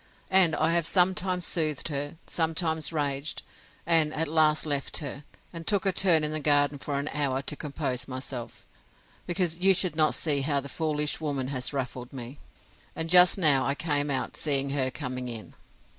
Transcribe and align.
And 0.31 0.55
I 0.55 0.71
have 0.73 0.87
sometimes 0.87 1.45
soothed 1.45 1.89
her, 1.89 2.15
sometimes 2.25 2.91
raged; 2.91 3.43
and 3.85 4.11
at 4.15 4.27
last 4.27 4.65
left 4.65 4.97
her, 4.97 5.25
and 5.53 5.67
took 5.67 5.85
a 5.85 5.91
turn 5.91 6.23
in 6.23 6.31
the 6.31 6.39
garden 6.39 6.79
for 6.79 6.97
an 6.97 7.07
hour 7.09 7.43
to 7.43 7.55
compose 7.55 8.07
myself, 8.07 8.65
because 9.27 9.59
you 9.59 9.75
should 9.75 9.95
not 9.95 10.15
see 10.15 10.41
how 10.41 10.59
the 10.59 10.69
foolish 10.69 11.21
woman 11.21 11.49
has 11.49 11.71
ruffled 11.71 12.11
me; 12.13 12.39
and 12.95 13.11
just 13.11 13.37
now 13.37 13.63
I 13.67 13.75
came 13.75 14.09
out, 14.09 14.35
seeing 14.35 14.71
her 14.71 14.89
coming 14.89 15.27
in. 15.29 15.53